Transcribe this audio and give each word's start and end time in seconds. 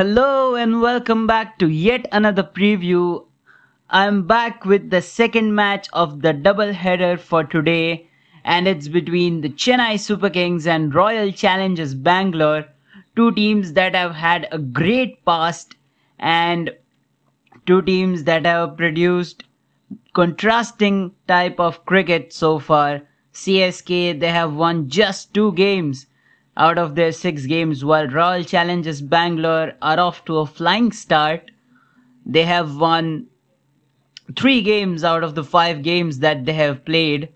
Hello 0.00 0.54
and 0.54 0.80
welcome 0.80 1.26
back 1.26 1.58
to 1.58 1.68
yet 1.68 2.06
another 2.10 2.42
preview. 2.42 3.26
I'm 3.90 4.26
back 4.26 4.64
with 4.64 4.88
the 4.88 5.02
second 5.02 5.54
match 5.54 5.88
of 5.92 6.22
the 6.22 6.32
double 6.32 6.72
header 6.72 7.18
for 7.18 7.44
today, 7.44 8.08
and 8.42 8.66
it's 8.66 8.88
between 8.88 9.42
the 9.42 9.50
Chennai 9.50 10.00
Super 10.00 10.30
Kings 10.30 10.66
and 10.66 10.94
Royal 10.94 11.30
Challengers 11.30 11.92
Bangalore, 11.92 12.64
two 13.14 13.30
teams 13.32 13.74
that 13.74 13.94
have 13.94 14.14
had 14.14 14.48
a 14.50 14.58
great 14.58 15.22
past 15.26 15.74
and 16.18 16.70
two 17.66 17.82
teams 17.82 18.24
that 18.24 18.46
have 18.46 18.78
produced 18.78 19.44
contrasting 20.14 21.12
type 21.28 21.60
of 21.60 21.84
cricket 21.84 22.32
so 22.32 22.58
far. 22.58 23.02
CSK 23.34 24.18
they 24.18 24.30
have 24.30 24.54
won 24.54 24.88
just 24.88 25.34
two 25.34 25.52
games 25.52 26.06
out 26.56 26.78
of 26.78 26.94
their 26.94 27.12
six 27.12 27.46
games, 27.46 27.84
while 27.84 28.08
Royal 28.08 28.44
Challengers 28.44 29.00
Bangalore 29.00 29.72
are 29.80 29.98
off 29.98 30.24
to 30.24 30.38
a 30.38 30.46
flying 30.46 30.92
start. 30.92 31.50
They 32.26 32.44
have 32.44 32.76
won 32.76 33.26
three 34.36 34.62
games 34.62 35.04
out 35.04 35.24
of 35.24 35.34
the 35.34 35.44
five 35.44 35.82
games 35.82 36.18
that 36.18 36.44
they 36.44 36.52
have 36.52 36.84
played, 36.84 37.28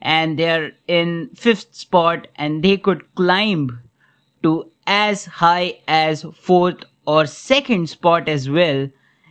and 0.00 0.38
they're 0.38 0.72
in 0.88 1.30
fifth 1.34 1.74
spot, 1.74 2.28
and 2.36 2.62
they 2.62 2.76
could 2.76 3.14
climb 3.14 3.80
to 4.42 4.70
as 4.86 5.24
high 5.24 5.78
as 5.86 6.26
fourth 6.34 6.84
or 7.06 7.26
second 7.26 7.88
spot 7.88 8.28
as 8.28 8.50
well 8.50 8.88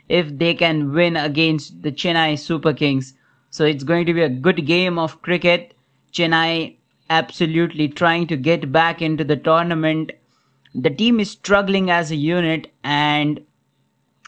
if 0.07 0.37
they 0.37 0.53
can 0.53 0.93
win 0.93 1.15
against 1.15 1.81
the 1.81 1.91
Chennai 1.91 2.37
Super 2.37 2.73
Kings. 2.73 3.13
So 3.49 3.65
it's 3.65 3.83
going 3.83 4.05
to 4.05 4.13
be 4.13 4.21
a 4.21 4.29
good 4.29 4.65
game 4.65 4.97
of 4.97 5.21
cricket. 5.21 5.73
Chennai 6.13 6.77
absolutely 7.11 7.89
trying 7.89 8.25
to 8.25 8.37
get 8.37 8.71
back 8.71 9.01
into 9.01 9.25
the 9.25 9.35
tournament. 9.35 10.13
The 10.73 10.89
team 10.89 11.19
is 11.19 11.29
struggling 11.29 11.91
as 11.91 12.09
a 12.09 12.15
unit, 12.15 12.71
and 12.85 13.41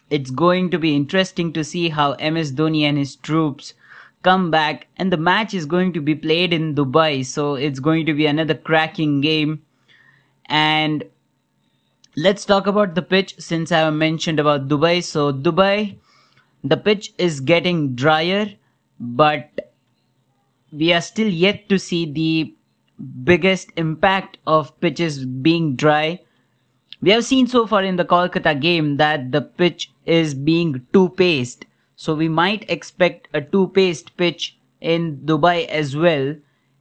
it's 0.10 0.32
going 0.32 0.70
to 0.72 0.78
be 0.78 0.94
interesting 0.94 1.54
to 1.54 1.64
see 1.64 1.88
how 1.90 2.16
MS 2.16 2.52
Dhoni 2.52 2.82
and 2.82 2.98
his 2.98 3.16
troops 3.16 3.74
come 4.22 4.52
back. 4.52 4.88
And 4.98 5.14
the 5.14 5.18
match 5.18 5.54
is 5.54 5.66
going 5.66 5.94
to 5.94 6.02
be 6.02 6.14
played 6.14 6.52
in 6.52 6.76
Dubai, 6.76 7.26
so 7.26 7.56
it's 7.56 7.80
going 7.80 8.06
to 8.06 8.14
be 8.14 8.26
another 8.26 8.54
cracking 8.54 9.22
game. 9.22 9.62
And 10.48 11.06
let's 12.18 12.44
talk 12.44 12.68
about 12.68 12.96
the 12.96 13.02
pitch 13.02 13.36
since 13.40 13.72
I 13.72 13.80
have 13.80 13.94
mentioned 13.94 14.42
about 14.42 14.68
Dubai. 14.68 15.02
So, 15.02 15.32
Dubai, 15.32 15.96
the 16.66 16.76
pitch 16.76 17.14
is 17.18 17.40
getting 17.40 17.96
drier, 17.96 18.56
but 19.00 19.74
we 20.74 20.92
are 20.92 21.02
still 21.02 21.30
yet 21.30 21.70
to 21.70 21.80
see 21.80 22.12
the 22.12 22.54
biggest 23.24 23.70
impact 23.76 24.38
of 24.46 24.80
pitches 24.80 25.26
being 25.26 25.76
dry. 25.76 26.20
We 27.02 27.12
have 27.12 27.26
seen 27.26 27.48
so 27.48 27.68
far 27.68 27.84
in 27.84 27.98
the 27.98 28.06
Kolkata 28.06 28.60
game 28.60 28.98
that 28.98 29.32
the 29.32 29.42
pitch 29.42 29.92
is 30.06 30.34
being 30.34 30.86
two 30.94 31.10
paced. 31.10 31.66
So 31.96 32.16
we 32.16 32.30
might 32.30 32.70
expect 32.70 33.28
a 33.34 33.42
two 33.42 33.68
paced 33.70 34.16
pitch 34.18 34.58
in 34.80 35.18
Dubai 35.26 35.68
as 35.68 35.96
well. 35.96 36.36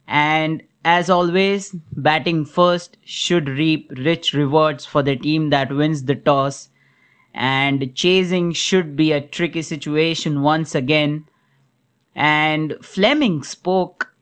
And 0.07 0.63
as 0.85 1.09
always, 1.09 1.75
batting 1.95 2.45
first 2.45 2.97
should 3.03 3.49
reap 3.49 3.91
rich 3.95 4.33
rewards 4.33 4.85
for 4.85 5.01
the 5.01 5.15
team 5.15 5.49
that 5.49 5.71
wins 5.73 6.03
the 6.03 6.15
toss. 6.15 6.69
And 7.33 7.95
chasing 7.95 8.51
should 8.53 8.95
be 8.95 9.11
a 9.11 9.21
tricky 9.21 9.61
situation 9.61 10.41
once 10.41 10.75
again. 10.75 11.25
And 12.15 12.75
Fleming 12.81 13.43
spoke 13.43 14.12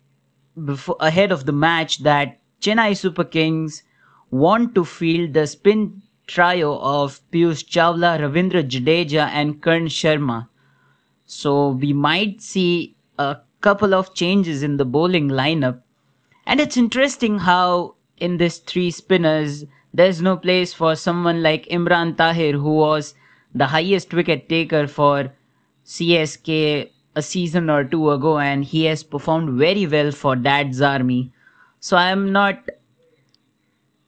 before 0.65 0.97
ahead 0.99 1.31
of 1.31 1.45
the 1.45 1.51
match 1.51 1.99
that 1.99 2.39
Chennai 2.61 2.95
Super 2.95 3.23
Kings 3.23 3.83
want 4.29 4.75
to 4.75 4.85
field 4.85 5.33
the 5.33 5.47
spin 5.47 6.01
trio 6.27 6.79
of 6.79 7.19
Piyush 7.31 7.65
Chawla, 7.65 8.19
Ravindra 8.19 8.63
Jadeja, 8.63 9.27
and 9.29 9.61
Karn 9.61 9.87
Sharma. 9.87 10.47
So 11.25 11.69
we 11.69 11.93
might 11.93 12.41
see 12.41 12.95
a 13.17 13.37
couple 13.61 13.93
of 13.93 14.13
changes 14.13 14.63
in 14.63 14.77
the 14.77 14.85
bowling 14.85 15.29
lineup. 15.29 15.81
And 16.45 16.59
it's 16.59 16.77
interesting 16.77 17.39
how 17.39 17.95
in 18.17 18.37
this 18.37 18.59
three 18.59 18.91
spinners 18.91 19.65
there's 19.93 20.21
no 20.21 20.37
place 20.37 20.73
for 20.73 20.95
someone 20.95 21.43
like 21.43 21.67
Imran 21.67 22.15
Tahir 22.15 22.53
who 22.53 22.75
was 22.75 23.13
the 23.53 23.67
highest 23.67 24.13
wicket 24.13 24.47
taker 24.47 24.87
for 24.87 25.33
CSK 25.85 26.89
a 27.15 27.21
season 27.21 27.69
or 27.69 27.83
two 27.83 28.11
ago 28.11 28.39
and 28.39 28.63
he 28.63 28.85
has 28.85 29.03
performed 29.03 29.57
very 29.57 29.85
well 29.85 30.11
for 30.11 30.35
Dad's 30.35 30.81
army. 30.81 31.31
So 31.79 31.97
I 31.97 32.09
am 32.09 32.31
not 32.31 32.69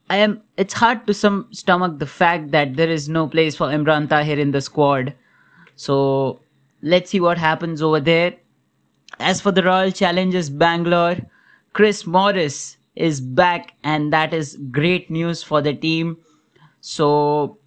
I 0.08 0.16
am 0.18 0.42
it's 0.56 0.74
hard 0.74 1.06
to 1.06 1.14
some 1.14 1.48
stomach 1.50 1.98
the 1.98 2.06
fact 2.06 2.50
that 2.50 2.76
there 2.76 2.90
is 2.90 3.08
no 3.08 3.26
place 3.26 3.56
for 3.56 3.68
Imran 3.68 4.08
Tahir 4.08 4.38
in 4.38 4.50
the 4.52 4.60
squad. 4.60 5.14
So 5.76 6.40
let's 6.82 7.10
see 7.10 7.20
what 7.20 7.38
happens 7.38 7.82
over 7.82 8.00
there. 8.00 8.34
As 9.18 9.40
for 9.40 9.52
the 9.52 9.62
Royal 9.62 9.90
Challengers 9.90 10.50
Bangalore, 10.50 11.16
Chris 11.72 12.06
Morris 12.06 12.76
is 12.94 13.20
back 13.20 13.74
and 13.82 14.12
that 14.12 14.34
is 14.34 14.58
great 14.70 15.10
news 15.10 15.42
for 15.42 15.60
the 15.60 15.74
team. 15.74 16.18
So 16.80 17.58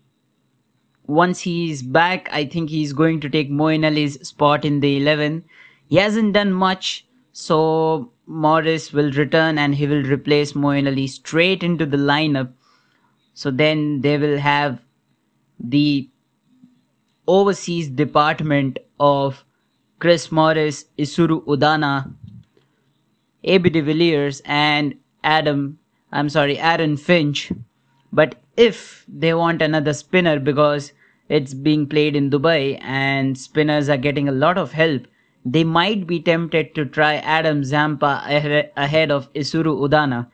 once 1.08 1.40
he's 1.40 1.82
back, 1.82 2.30
I 2.32 2.46
think 2.46 2.70
he's 2.70 2.94
going 2.94 3.22
to 3.22 3.30
take 3.30 3.50
Moeen 3.50 3.86
Ali's 3.86 4.28
spot 4.28 4.66
in 4.66 4.82
the 4.82 4.98
11. 4.98 5.44
He 5.88 5.96
hasn't 5.96 6.34
done 6.34 6.52
much, 6.52 7.06
so 7.32 8.12
Morris 8.28 8.92
will 8.92 9.12
return 9.12 9.58
and 9.58 9.74
he 9.74 9.88
will 9.88 10.04
replace 10.04 10.52
Moeen 10.54 10.86
Ali 10.86 11.08
straight 11.08 11.64
into 11.64 11.86
the 11.86 11.98
lineup. 11.98 12.52
So 13.34 13.52
then 13.52 14.02
they 14.02 14.18
will 14.18 14.38
have 14.38 14.82
the 15.60 16.10
overseas 17.26 17.88
department 17.88 18.80
of 19.00 19.46
Chris 20.00 20.32
Morris, 20.32 20.86
Isuru 21.00 21.44
Udana, 21.46 22.14
AB 23.44 23.70
de 23.70 23.82
Villiers, 23.82 24.42
and 24.46 24.96
Adam, 25.24 25.80
I'm 26.12 26.30
sorry, 26.30 26.60
Aaron 26.60 26.98
Finch. 26.98 27.52
But 28.12 28.36
if 28.58 29.06
they 29.08 29.34
want 29.34 29.62
another 29.62 29.94
spinner 29.94 30.40
because 30.40 30.92
it's 31.30 31.54
being 31.54 31.88
played 31.88 32.16
in 32.16 32.30
Dubai 32.30 32.82
and 32.82 33.38
spinners 33.38 33.88
are 33.88 33.98
getting 33.98 34.28
a 34.28 34.32
lot 34.34 34.58
of 34.58 34.72
help, 34.72 35.04
they 35.46 35.64
might 35.64 36.08
be 36.08 36.20
tempted 36.20 36.74
to 36.76 36.86
try 36.86 37.16
Adam 37.18 37.64
Zampa 37.64 38.24
ahead 38.26 39.12
of 39.12 39.32
Isuru 39.34 39.88
Udana. 39.88 40.28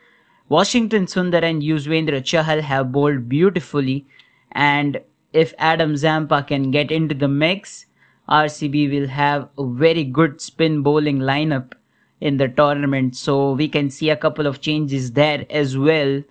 Washington 0.49 1.05
Sundar 1.05 1.43
and 1.43 1.61
Yuzvendra 1.61 2.21
Chahal 2.21 2.61
have 2.61 2.91
bowled 2.91 3.27
beautifully, 3.27 4.05
and 4.51 5.01
if 5.33 5.53
Adam 5.57 5.97
Zampa 5.97 6.43
can 6.43 6.71
get 6.71 6.91
into 6.91 7.15
the 7.15 7.27
mix, 7.27 7.85
RCB 8.29 8.91
will 8.91 9.07
have 9.07 9.49
a 9.57 9.65
very 9.65 10.03
good 10.03 10.39
spin 10.39 10.81
bowling 10.81 11.19
lineup 11.19 11.73
in 12.21 12.37
the 12.37 12.47
tournament. 12.47 13.15
So 13.15 13.53
we 13.53 13.67
can 13.67 13.89
see 13.89 14.09
a 14.09 14.15
couple 14.15 14.47
of 14.47 14.61
changes 14.61 15.11
there 15.11 15.45
as 15.49 15.77
well. 15.77 16.23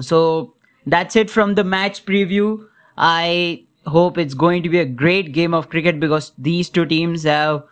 So 0.00 0.54
that's 0.86 1.16
it 1.16 1.30
from 1.30 1.54
the 1.54 1.64
match 1.64 2.04
preview. 2.04 2.66
I 2.96 3.64
hope 3.86 4.18
it's 4.18 4.34
going 4.34 4.62
to 4.62 4.68
be 4.68 4.78
a 4.78 4.84
great 4.84 5.32
game 5.32 5.54
of 5.54 5.68
cricket 5.68 5.98
because 6.00 6.32
these 6.38 6.68
two 6.68 6.86
teams 6.86 7.24
have 7.24 7.64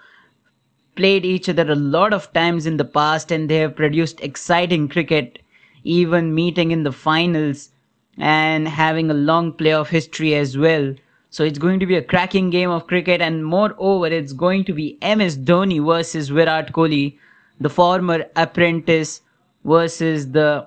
played 0.96 1.24
each 1.24 1.48
other 1.48 1.70
a 1.70 1.76
lot 1.76 2.12
of 2.12 2.32
times 2.32 2.66
in 2.66 2.76
the 2.76 2.84
past 2.84 3.30
and 3.30 3.48
they 3.48 3.56
have 3.56 3.76
produced 3.76 4.20
exciting 4.20 4.88
cricket, 4.88 5.38
even 5.84 6.34
meeting 6.34 6.70
in 6.72 6.82
the 6.82 6.92
finals 6.92 7.70
and 8.18 8.68
having 8.68 9.10
a 9.10 9.14
long 9.14 9.52
playoff 9.52 9.88
history 9.88 10.34
as 10.34 10.58
well. 10.58 10.94
So 11.30 11.44
it's 11.44 11.58
going 11.58 11.78
to 11.80 11.86
be 11.86 11.96
a 11.96 12.02
cracking 12.02 12.50
game 12.50 12.70
of 12.70 12.88
cricket 12.88 13.20
and 13.20 13.44
moreover 13.44 14.06
it's 14.06 14.32
going 14.32 14.64
to 14.64 14.72
be 14.72 14.98
MS 15.00 15.38
Dhoni 15.38 15.84
versus 15.84 16.28
Virat 16.28 16.72
Kohli, 16.72 17.18
the 17.60 17.70
former 17.70 18.24
apprentice 18.34 19.20
versus 19.64 20.32
the 20.32 20.66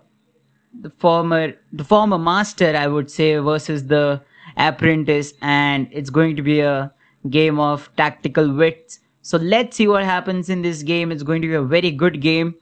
the 0.82 0.90
former 0.90 1.54
the 1.72 1.84
former 1.84 2.18
master 2.18 2.76
I 2.76 2.88
would 2.88 3.10
say 3.10 3.36
versus 3.38 3.88
the 3.88 4.22
apprentice 4.58 5.34
and 5.42 5.88
it's 5.92 6.10
going 6.10 6.36
to 6.36 6.42
be 6.42 6.60
a 6.60 6.92
game 7.30 7.60
of 7.60 7.90
tactical 7.96 8.54
wits. 8.54 9.00
So 9.22 9.38
let's 9.38 9.78
see 9.78 9.88
what 9.88 10.04
happens 10.04 10.50
in 10.50 10.62
this 10.62 10.84
game. 10.84 11.12
It's 11.12 11.24
going 11.24 11.42
to 11.42 11.48
be 11.48 11.54
a 11.54 11.62
very 11.62 11.92
good 11.92 12.22
game. 12.22 12.56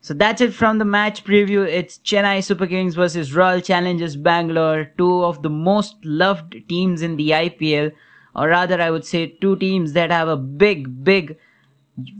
So 0.00 0.14
that's 0.14 0.40
it 0.40 0.54
from 0.54 0.78
the 0.78 0.84
match 0.84 1.24
preview. 1.24 1.66
It's 1.66 1.98
Chennai 1.98 2.44
Super 2.44 2.66
Kings 2.66 2.94
versus 2.94 3.34
Royal 3.34 3.60
Challengers 3.60 4.16
Bangalore, 4.16 4.92
two 4.96 5.24
of 5.24 5.42
the 5.42 5.50
most 5.50 5.96
loved 6.04 6.54
teams 6.68 7.02
in 7.02 7.16
the 7.16 7.30
IPL, 7.30 7.92
or 8.36 8.48
rather, 8.48 8.80
I 8.80 8.90
would 8.90 9.04
say 9.04 9.26
two 9.40 9.56
teams 9.56 9.94
that 9.94 10.10
have 10.10 10.28
a 10.28 10.36
big, 10.36 11.02
big 11.02 11.36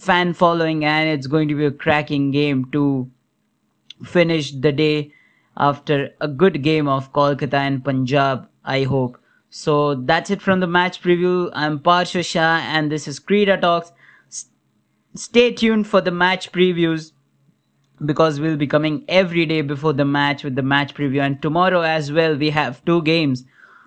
fan 0.00 0.32
following, 0.32 0.85
and 0.85 1.09
it's 1.09 1.29
going 1.29 1.49
to 1.49 1.55
be 1.55 1.67
a 1.67 1.70
cracking 1.70 2.32
game 2.32 2.69
to 2.73 3.09
finish 4.04 4.52
the 4.52 4.72
day 4.72 5.12
after 5.56 6.10
a 6.20 6.28
good 6.28 6.62
game 6.62 6.88
of 6.88 7.12
Kolkata 7.12 7.54
and 7.54 7.84
Punjab. 7.84 8.48
I 8.64 8.84
hope. 8.84 9.18
So 9.50 9.94
that's 9.94 10.30
it 10.30 10.42
from 10.42 10.60
the 10.60 10.66
match 10.66 11.02
preview. 11.02 11.50
I'm 11.54 11.78
Parsha 11.78 12.24
Shah 12.24 12.60
and 12.62 12.92
this 12.92 13.08
is 13.08 13.18
Krita 13.18 13.56
Talks. 13.56 13.92
S- 14.30 14.46
stay 15.14 15.52
tuned 15.52 15.86
for 15.86 16.00
the 16.00 16.10
match 16.10 16.52
previews 16.52 17.12
because 18.04 18.38
we'll 18.38 18.56
be 18.56 18.66
coming 18.66 19.04
every 19.08 19.46
day 19.46 19.62
before 19.62 19.92
the 19.92 20.04
match 20.04 20.44
with 20.44 20.54
the 20.54 20.62
match 20.62 20.94
preview 20.94 21.20
and 21.20 21.40
tomorrow 21.42 21.80
as 21.80 22.12
well 22.12 22.36
we 22.36 22.50
have 22.50 22.84
two 22.84 23.02
games. 23.02 23.44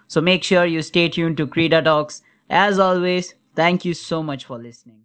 So 0.08 0.20
make 0.20 0.44
sure 0.44 0.66
you 0.66 0.82
stay 0.82 1.08
tuned 1.10 1.38
to 1.38 1.48
Krita 1.48 1.82
Talks. 1.82 2.22
As 2.50 2.80
always, 2.80 3.34
thank 3.56 3.86
you 3.86 3.94
so 3.94 4.22
much 4.22 4.46
for 4.46 4.58
listening. 4.58 5.00